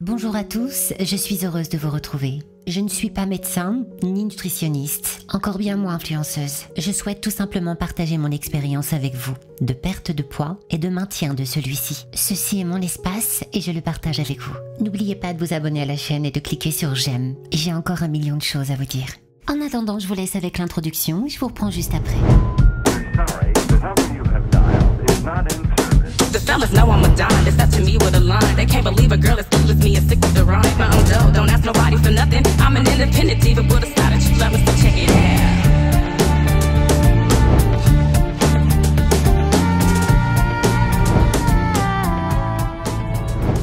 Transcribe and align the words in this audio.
Bonjour 0.00 0.36
à 0.36 0.44
tous, 0.44 0.92
je 1.00 1.16
suis 1.16 1.44
heureuse 1.44 1.70
de 1.70 1.76
vous 1.76 1.90
retrouver. 1.90 2.38
Je 2.68 2.78
ne 2.78 2.88
suis 2.88 3.10
pas 3.10 3.26
médecin 3.26 3.82
ni 4.04 4.22
nutritionniste, 4.22 5.26
encore 5.28 5.58
bien 5.58 5.76
moins 5.76 5.94
influenceuse. 5.94 6.66
Je 6.76 6.92
souhaite 6.92 7.20
tout 7.20 7.32
simplement 7.32 7.74
partager 7.74 8.16
mon 8.16 8.30
expérience 8.30 8.92
avec 8.92 9.16
vous 9.16 9.34
de 9.60 9.72
perte 9.72 10.12
de 10.12 10.22
poids 10.22 10.56
et 10.70 10.78
de 10.78 10.88
maintien 10.88 11.34
de 11.34 11.44
celui-ci. 11.44 12.06
Ceci 12.14 12.60
est 12.60 12.64
mon 12.64 12.80
espace 12.80 13.42
et 13.52 13.60
je 13.60 13.72
le 13.72 13.80
partage 13.80 14.20
avec 14.20 14.38
vous. 14.38 14.54
N'oubliez 14.78 15.16
pas 15.16 15.34
de 15.34 15.44
vous 15.44 15.52
abonner 15.52 15.82
à 15.82 15.86
la 15.86 15.96
chaîne 15.96 16.24
et 16.24 16.30
de 16.30 16.38
cliquer 16.38 16.70
sur 16.70 16.94
j'aime. 16.94 17.34
J'ai 17.50 17.74
encore 17.74 18.04
un 18.04 18.08
million 18.08 18.36
de 18.36 18.42
choses 18.42 18.70
à 18.70 18.76
vous 18.76 18.84
dire. 18.84 19.08
En 19.48 19.60
attendant, 19.66 19.98
je 19.98 20.06
vous 20.06 20.14
laisse 20.14 20.36
avec 20.36 20.58
l'introduction, 20.58 21.26
je 21.26 21.40
vous 21.40 21.48
reprends 21.48 21.72
juste 21.72 21.94
après. 21.94 22.18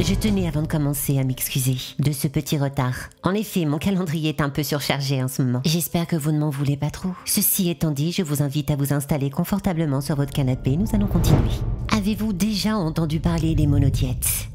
Je 0.00 0.14
tenais 0.14 0.48
avant 0.48 0.62
de 0.62 0.66
commencer 0.66 1.18
à 1.18 1.24
m'excuser 1.24 1.76
de 1.98 2.10
ce 2.12 2.26
petit 2.26 2.58
retard. 2.58 2.94
En 3.22 3.34
effet, 3.34 3.64
mon 3.64 3.78
calendrier 3.78 4.30
est 4.30 4.40
un 4.40 4.48
peu 4.48 4.62
surchargé 4.64 5.22
en 5.22 5.28
ce 5.28 5.42
moment. 5.42 5.60
J'espère 5.64 6.06
que 6.08 6.16
vous 6.16 6.32
ne 6.32 6.38
m'en 6.38 6.50
voulez 6.50 6.76
pas 6.76 6.90
trop. 6.90 7.10
Ceci 7.26 7.70
étant 7.70 7.92
dit, 7.92 8.10
je 8.10 8.22
vous 8.22 8.42
invite 8.42 8.70
à 8.72 8.76
vous 8.76 8.92
installer 8.92 9.30
confortablement 9.30 10.00
sur 10.00 10.16
votre 10.16 10.32
canapé. 10.32 10.76
Nous 10.76 10.88
allons 10.94 11.06
continuer. 11.06 11.50
Avez-vous 11.96 12.32
déjà 12.32 12.76
entendu 12.76 13.20
parler 13.20 13.54
des 13.54 13.66
monodiètes 13.66 14.48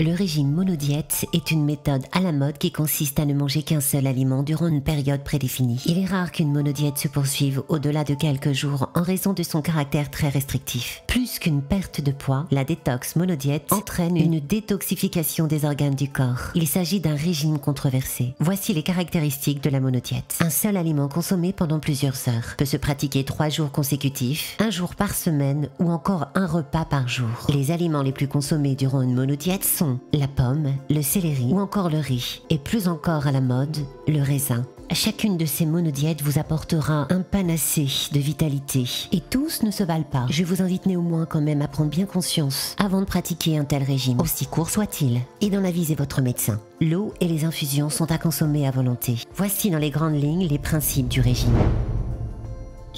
le 0.00 0.14
régime 0.14 0.50
monodiète 0.50 1.26
est 1.34 1.50
une 1.50 1.62
méthode 1.62 2.04
à 2.12 2.20
la 2.20 2.32
mode 2.32 2.56
qui 2.56 2.72
consiste 2.72 3.20
à 3.20 3.26
ne 3.26 3.34
manger 3.34 3.62
qu'un 3.62 3.82
seul 3.82 4.06
aliment 4.06 4.42
durant 4.42 4.66
une 4.66 4.82
période 4.82 5.22
prédéfinie. 5.22 5.82
Il 5.84 5.98
est 5.98 6.06
rare 6.06 6.32
qu'une 6.32 6.52
monodiète 6.52 6.96
se 6.96 7.06
poursuive 7.06 7.62
au-delà 7.68 8.02
de 8.02 8.14
quelques 8.14 8.52
jours 8.52 8.88
en 8.94 9.02
raison 9.02 9.34
de 9.34 9.42
son 9.42 9.60
caractère 9.60 10.10
très 10.10 10.30
restrictif. 10.30 11.02
Plus 11.06 11.38
qu'une 11.38 11.60
perte 11.60 12.00
de 12.00 12.12
poids, 12.12 12.46
la 12.50 12.64
détox 12.64 13.14
monodiète 13.16 13.70
entraîne 13.72 14.16
une 14.16 14.40
détoxification 14.40 15.46
des 15.46 15.66
organes 15.66 15.94
du 15.94 16.08
corps. 16.08 16.50
Il 16.54 16.66
s'agit 16.66 17.00
d'un 17.00 17.14
régime 17.14 17.58
controversé. 17.58 18.34
Voici 18.40 18.72
les 18.72 18.82
caractéristiques 18.82 19.62
de 19.62 19.68
la 19.68 19.80
monodiète. 19.80 20.38
Un 20.40 20.50
seul 20.50 20.78
aliment 20.78 21.08
consommé 21.08 21.52
pendant 21.52 21.78
plusieurs 21.78 22.16
heures 22.28 22.54
peut 22.56 22.64
se 22.64 22.78
pratiquer 22.78 23.24
trois 23.24 23.50
jours 23.50 23.70
consécutifs, 23.70 24.56
un 24.60 24.70
jour 24.70 24.94
par 24.94 25.14
semaine 25.14 25.68
ou 25.78 25.90
encore 25.90 26.28
un 26.34 26.46
repas 26.46 26.86
par 26.86 27.06
jour. 27.06 27.46
Les 27.52 27.70
aliments 27.70 28.02
les 28.02 28.12
plus 28.12 28.28
consommés 28.28 28.76
durant 28.76 29.02
une 29.02 29.14
monodiète 29.14 29.64
sont 29.64 29.89
la 30.12 30.28
pomme, 30.28 30.72
le 30.88 31.02
céleri 31.02 31.52
ou 31.52 31.58
encore 31.60 31.90
le 31.90 31.98
riz, 31.98 32.42
et 32.50 32.58
plus 32.58 32.88
encore 32.88 33.26
à 33.26 33.32
la 33.32 33.40
mode, 33.40 33.76
le 34.06 34.20
raisin. 34.22 34.64
Chacune 34.92 35.36
de 35.36 35.46
ces 35.46 35.66
monodiètes 35.66 36.22
vous 36.22 36.40
apportera 36.40 37.06
un 37.10 37.20
panacée 37.20 37.86
de 38.10 38.18
vitalité. 38.18 38.84
Et 39.12 39.20
tous 39.20 39.62
ne 39.62 39.70
se 39.70 39.84
valent 39.84 40.02
pas. 40.02 40.26
Je 40.28 40.42
vous 40.42 40.62
invite 40.62 40.86
néanmoins 40.86 41.26
quand 41.26 41.40
même 41.40 41.62
à 41.62 41.68
prendre 41.68 41.90
bien 41.90 42.06
conscience 42.06 42.74
avant 42.76 43.00
de 43.00 43.06
pratiquer 43.06 43.56
un 43.56 43.64
tel 43.64 43.84
régime, 43.84 44.20
aussi 44.20 44.46
court 44.46 44.68
soit-il, 44.68 45.20
et 45.40 45.50
d'en 45.50 45.64
aviser 45.64 45.94
votre 45.94 46.22
médecin. 46.22 46.58
L'eau 46.80 47.14
et 47.20 47.28
les 47.28 47.44
infusions 47.44 47.88
sont 47.88 48.10
à 48.10 48.18
consommer 48.18 48.66
à 48.66 48.72
volonté. 48.72 49.14
Voici 49.36 49.70
dans 49.70 49.78
les 49.78 49.90
grandes 49.90 50.20
lignes 50.20 50.48
les 50.48 50.58
principes 50.58 51.08
du 51.08 51.20
régime. 51.20 51.54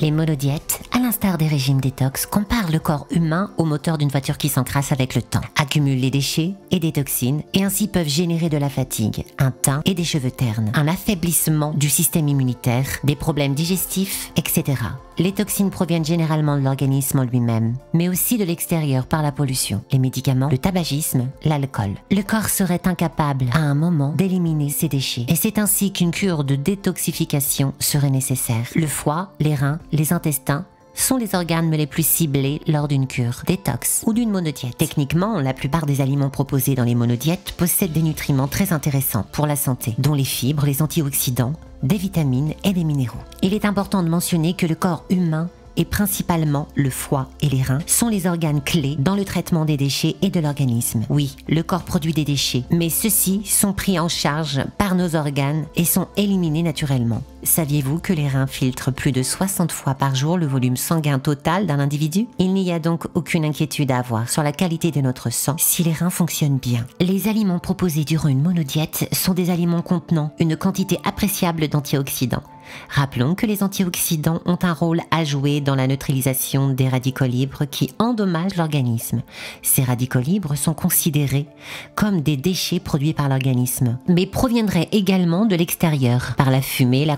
Les 0.00 0.10
monodiètes, 0.10 0.80
à 0.90 0.98
l'instar 0.98 1.38
des 1.38 1.46
régimes 1.46 1.80
détox, 1.80 2.26
comparent 2.26 2.70
le 2.70 2.78
corps 2.78 3.06
humain 3.10 3.50
au 3.58 3.64
moteur 3.64 3.98
d'une 3.98 4.08
voiture 4.08 4.38
qui 4.38 4.48
s'encrasse 4.48 4.90
avec 4.90 5.14
le 5.14 5.22
temps, 5.22 5.42
accumulent 5.56 6.00
les 6.00 6.10
déchets 6.10 6.54
et 6.70 6.80
des 6.80 6.92
toxines 6.92 7.42
et 7.52 7.62
ainsi 7.62 7.88
peuvent 7.88 8.08
générer 8.08 8.48
de 8.48 8.56
la 8.56 8.70
fatigue, 8.70 9.24
un 9.38 9.50
teint 9.50 9.82
et 9.84 9.94
des 9.94 10.04
cheveux 10.04 10.30
ternes, 10.30 10.72
un 10.74 10.88
affaiblissement 10.88 11.72
du 11.74 11.90
système 11.90 12.28
immunitaire, 12.28 12.86
des 13.04 13.16
problèmes 13.16 13.54
digestifs, 13.54 14.32
etc. 14.36 14.78
Les 15.18 15.32
toxines 15.32 15.70
proviennent 15.70 16.04
généralement 16.04 16.56
de 16.56 16.62
l'organisme 16.62 17.18
en 17.18 17.24
lui-même, 17.24 17.74
mais 17.92 18.08
aussi 18.08 18.38
de 18.38 18.44
l'extérieur 18.44 19.06
par 19.06 19.22
la 19.22 19.32
pollution, 19.32 19.82
les 19.92 19.98
médicaments, 19.98 20.48
le 20.48 20.58
tabagisme, 20.58 21.28
l'alcool. 21.44 21.94
Le 22.10 22.22
corps 22.22 22.48
serait 22.48 22.80
incapable 22.86 23.46
à 23.52 23.58
un 23.58 23.74
moment 23.74 24.14
d'éliminer 24.16 24.70
ces 24.70 24.88
déchets 24.88 25.26
et 25.28 25.36
c'est 25.36 25.58
ainsi 25.58 25.92
qu'une 25.92 26.12
cure 26.12 26.44
de 26.44 26.56
détoxification 26.56 27.74
serait 27.78 28.10
nécessaire. 28.10 28.68
Le 28.74 28.86
foie, 28.86 29.32
les 29.38 29.54
reins, 29.54 29.78
les 29.92 30.12
intestins 30.12 30.64
sont 30.94 31.16
les 31.16 31.34
organes 31.34 31.70
les 31.70 31.86
plus 31.86 32.06
ciblés 32.06 32.60
lors 32.66 32.88
d'une 32.88 33.06
cure, 33.06 33.42
détox 33.46 34.02
ou 34.06 34.12
d'une 34.12 34.30
monodiète. 34.30 34.76
Techniquement, 34.78 35.40
la 35.40 35.54
plupart 35.54 35.86
des 35.86 36.00
aliments 36.00 36.30
proposés 36.30 36.74
dans 36.74 36.84
les 36.84 36.94
monodiètes 36.94 37.52
possèdent 37.56 37.92
des 37.92 38.02
nutriments 38.02 38.48
très 38.48 38.72
intéressants 38.72 39.26
pour 39.32 39.46
la 39.46 39.56
santé, 39.56 39.94
dont 39.98 40.14
les 40.14 40.24
fibres, 40.24 40.66
les 40.66 40.82
antioxydants, 40.82 41.54
des 41.82 41.96
vitamines 41.96 42.54
et 42.64 42.72
des 42.72 42.84
minéraux. 42.84 43.18
Il 43.42 43.54
est 43.54 43.64
important 43.64 44.02
de 44.02 44.08
mentionner 44.08 44.54
que 44.54 44.66
le 44.66 44.74
corps 44.74 45.04
humain 45.10 45.48
et 45.76 45.84
principalement 45.84 46.68
le 46.74 46.90
foie 46.90 47.28
et 47.40 47.48
les 47.48 47.62
reins, 47.62 47.80
sont 47.86 48.08
les 48.08 48.26
organes 48.26 48.62
clés 48.62 48.96
dans 48.98 49.16
le 49.16 49.24
traitement 49.24 49.64
des 49.64 49.76
déchets 49.76 50.16
et 50.22 50.30
de 50.30 50.40
l'organisme. 50.40 51.04
Oui, 51.08 51.36
le 51.48 51.62
corps 51.62 51.84
produit 51.84 52.12
des 52.12 52.24
déchets, 52.24 52.64
mais 52.70 52.90
ceux-ci 52.90 53.42
sont 53.44 53.72
pris 53.72 53.98
en 53.98 54.08
charge 54.08 54.62
par 54.78 54.94
nos 54.94 55.16
organes 55.16 55.64
et 55.76 55.84
sont 55.84 56.08
éliminés 56.16 56.62
naturellement. 56.62 57.22
Saviez-vous 57.44 57.98
que 57.98 58.12
les 58.12 58.28
reins 58.28 58.46
filtrent 58.46 58.92
plus 58.92 59.10
de 59.10 59.22
60 59.22 59.72
fois 59.72 59.94
par 59.94 60.14
jour 60.14 60.38
le 60.38 60.46
volume 60.46 60.76
sanguin 60.76 61.18
total 61.18 61.66
d'un 61.66 61.80
individu? 61.80 62.28
Il 62.38 62.54
n'y 62.54 62.70
a 62.70 62.78
donc 62.78 63.06
aucune 63.14 63.44
inquiétude 63.44 63.90
à 63.90 63.98
avoir 63.98 64.28
sur 64.28 64.44
la 64.44 64.52
qualité 64.52 64.92
de 64.92 65.00
notre 65.00 65.30
sang 65.30 65.56
si 65.58 65.82
les 65.82 65.92
reins 65.92 66.10
fonctionnent 66.10 66.58
bien. 66.58 66.86
Les 67.00 67.26
aliments 67.26 67.58
proposés 67.58 68.04
durant 68.04 68.28
une 68.28 68.42
monodiète 68.42 69.08
sont 69.12 69.34
des 69.34 69.50
aliments 69.50 69.82
contenant 69.82 70.32
une 70.38 70.56
quantité 70.56 70.98
appréciable 71.04 71.66
d'antioxydants. 71.66 72.44
Rappelons 72.88 73.34
que 73.34 73.46
les 73.46 73.62
antioxydants 73.62 74.40
ont 74.44 74.58
un 74.62 74.72
rôle 74.72 75.00
à 75.10 75.24
jouer 75.24 75.60
dans 75.60 75.74
la 75.74 75.86
neutralisation 75.86 76.70
des 76.70 76.88
radicaux 76.88 77.26
libres 77.26 77.64
qui 77.64 77.92
endommagent 77.98 78.56
l'organisme. 78.56 79.22
Ces 79.62 79.82
radicaux 79.82 80.20
libres 80.20 80.54
sont 80.54 80.74
considérés 80.74 81.46
comme 81.94 82.20
des 82.20 82.36
déchets 82.36 82.80
produits 82.80 83.14
par 83.14 83.28
l'organisme, 83.28 83.98
mais 84.08 84.26
proviendraient 84.26 84.88
également 84.92 85.46
de 85.46 85.56
l'extérieur, 85.56 86.34
par 86.36 86.50
la 86.50 86.62
fumée, 86.62 87.04
la 87.04 87.16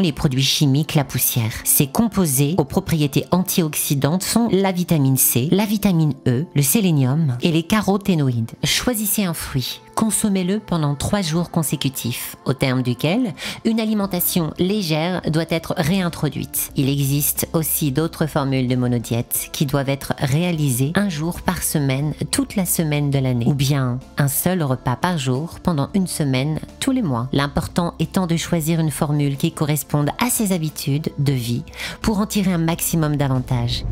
les 0.00 0.12
produits 0.12 0.42
chimiques, 0.42 0.94
la 0.94 1.04
poussière. 1.04 1.52
Ces 1.64 1.86
composés 1.86 2.54
aux 2.58 2.64
propriétés 2.64 3.24
antioxydantes 3.30 4.22
sont 4.22 4.48
la 4.50 4.72
vitamine 4.72 5.16
C, 5.16 5.48
la 5.50 5.64
vitamine 5.64 6.14
E, 6.26 6.46
le 6.54 6.62
sélénium 6.62 7.38
et 7.42 7.52
les 7.52 7.62
caroténoïdes. 7.62 8.52
Choisissez 8.64 9.24
un 9.24 9.34
fruit. 9.34 9.80
Consommez-le 9.94 10.60
pendant 10.60 10.94
trois 10.94 11.22
jours 11.22 11.50
consécutifs, 11.50 12.36
au 12.44 12.52
terme 12.52 12.82
duquel 12.82 13.34
une 13.64 13.80
alimentation 13.80 14.52
légère 14.58 15.22
doit 15.30 15.44
être 15.48 15.74
réintroduite. 15.76 16.72
Il 16.76 16.88
existe 16.88 17.48
aussi 17.52 17.92
d'autres 17.92 18.26
formules 18.26 18.68
de 18.68 18.76
monodiète 18.76 19.48
qui 19.52 19.66
doivent 19.66 19.88
être 19.88 20.14
réalisées 20.18 20.92
un 20.96 21.08
jour 21.08 21.40
par 21.40 21.62
semaine 21.62 22.14
toute 22.30 22.56
la 22.56 22.66
semaine 22.66 23.10
de 23.10 23.18
l'année, 23.18 23.46
ou 23.46 23.54
bien 23.54 23.98
un 24.18 24.28
seul 24.28 24.62
repas 24.62 24.96
par 24.96 25.18
jour 25.18 25.60
pendant 25.62 25.88
une 25.94 26.06
semaine 26.06 26.58
tous 26.80 26.90
les 26.90 27.02
mois. 27.02 27.28
L'important 27.32 27.94
étant 27.98 28.26
de 28.26 28.36
choisir 28.36 28.80
une 28.80 28.90
formule 28.90 29.36
qui 29.36 29.52
corresponde 29.52 30.10
à 30.18 30.28
ses 30.30 30.52
habitudes 30.52 31.12
de 31.18 31.32
vie 31.32 31.62
pour 32.02 32.18
en 32.18 32.26
tirer 32.26 32.52
un 32.52 32.58
maximum 32.58 33.16
d'avantages. 33.16 33.84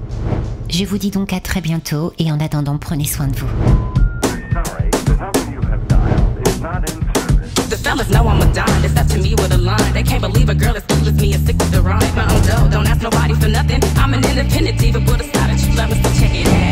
Je 0.68 0.84
vous 0.84 0.98
dis 0.98 1.10
donc 1.10 1.32
à 1.32 1.40
très 1.40 1.60
bientôt 1.60 2.12
et 2.18 2.32
en 2.32 2.40
attendant 2.40 2.78
prenez 2.78 3.06
soin 3.06 3.28
de 3.28 3.36
vous. 3.36 3.91
Fellas 7.92 8.08
know 8.08 8.26
I'm 8.26 8.40
a 8.40 8.54
dime. 8.54 8.82
It's 8.86 8.96
up 8.96 9.06
to 9.08 9.18
me 9.18 9.34
with 9.34 9.52
a 9.52 9.58
line. 9.58 9.92
They 9.92 10.02
can't 10.02 10.22
believe 10.22 10.48
a 10.48 10.54
girl 10.54 10.74
as 10.74 10.82
cool 10.84 11.06
as 11.06 11.12
me 11.12 11.34
and 11.34 11.46
sick 11.46 11.58
with 11.58 11.72
the 11.72 11.82
rhyme. 11.82 12.00
My 12.16 12.24
own 12.34 12.40
dough. 12.40 12.70
Don't 12.70 12.86
ask 12.86 13.02
nobody 13.02 13.34
for 13.34 13.48
nothing. 13.48 13.82
I'm 13.98 14.14
an 14.14 14.24
independent 14.24 14.78
diva, 14.78 15.00
but 15.00 15.20
a 15.20 15.26
not 15.26 15.34
that 15.34 15.60
you 15.60 15.76
love 15.76 15.90
me, 15.90 16.02
check 16.18 16.34
it 16.34 16.46
out. 16.46 16.71